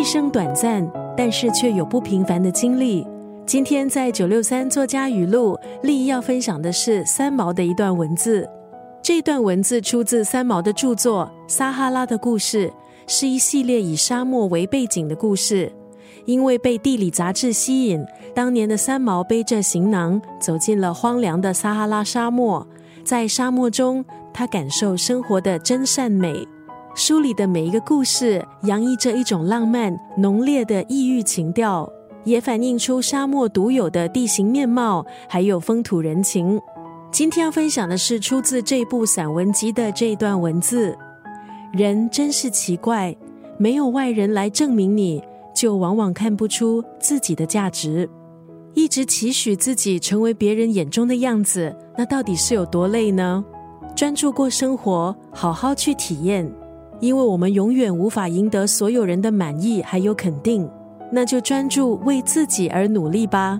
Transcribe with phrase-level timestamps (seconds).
[0.00, 3.06] 一生短暂，但是却有不平凡的经历。
[3.44, 8.48] 今天在九六三作家语录，立意要分享的是三毛的一段文字。
[9.02, 12.68] 这段文字出自三毛的著作《撒哈拉的故事》，
[13.06, 15.70] 是一系列以沙漠为背景的故事。
[16.24, 18.02] 因为被地理杂志吸引，
[18.34, 22.66] 当年的三毛背着行囊走进了荒凉的撒哈拉沙漠，
[23.04, 26.48] 在沙漠中，他感受生活的真善美。
[27.00, 31.90] 书里的每一个故事，洋溢着一种浪漫浓烈的异域情调。
[32.24, 36.60] 也反映出沙漠独有的地形面貌，还有风土人情。
[37.10, 40.94] 今天要分享的是出自这部散文集的这一段文字：
[41.72, 43.16] 人真是奇怪，
[43.56, 45.22] 没有外人来证明你，
[45.54, 48.06] 就往往看不出自己的价值。
[48.74, 53.42] 一直期许自己成为别人眼中的样子，那到底是有多累呢？
[53.96, 56.50] 专注过生活，好好去体验，
[57.00, 60.68] 因为我们永远无法赢得所有人的满意还有肯定。
[61.10, 63.58] 那就专注为自己而努力吧。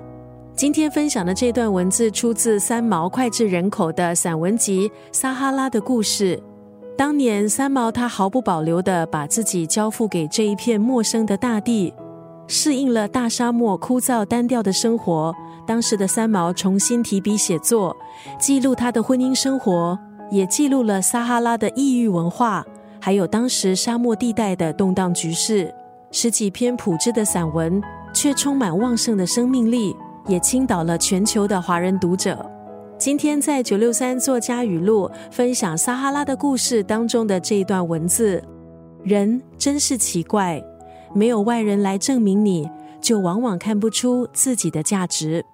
[0.55, 6.36] 今天分享的这段文字出自三毛脍炙人口的散文集《撒哈拉的故事》。
[6.97, 11.92] 当年三毛他毫不保留的把自己交付给这一片陌生的大地，
[12.47, 15.34] 适应了大沙漠枯燥单调的生活。
[15.66, 17.97] 当时的三毛重新提笔写作，
[18.38, 19.98] 记录他的婚姻生活，
[20.30, 22.64] 也记录了撒哈拉的异域文化，
[23.00, 25.74] 还有当时沙漠地带的动荡局势。
[26.12, 27.80] 十几篇朴质的散文，
[28.12, 29.94] 却充满旺盛的生命力，
[30.26, 32.44] 也倾倒了全球的华人读者。
[32.98, 38.42] 今天在九六三作家语录分享撒哈拉的故事当中的这一段文字：
[39.02, 40.62] 人真是奇怪，
[41.14, 42.68] 没有外人来证明你，
[43.00, 45.44] 就往往看不出自己的价值。